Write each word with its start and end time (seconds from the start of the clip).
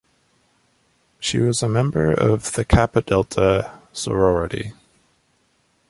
She 1.19 1.37
was 1.37 1.61
a 1.61 1.69
member 1.69 2.11
of 2.11 2.53
the 2.53 2.65
Kappa 2.65 3.01
Delta 3.03 3.71
sorority. 3.93 4.71